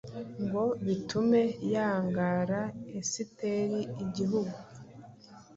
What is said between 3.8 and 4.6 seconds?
igihugu?’’